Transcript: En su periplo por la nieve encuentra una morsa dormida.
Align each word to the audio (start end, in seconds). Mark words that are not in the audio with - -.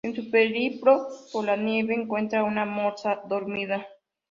En 0.03 0.15
su 0.15 0.31
periplo 0.31 1.09
por 1.31 1.45
la 1.45 1.55
nieve 1.55 1.93
encuentra 1.93 2.43
una 2.43 2.65
morsa 2.65 3.21
dormida. 3.29 3.85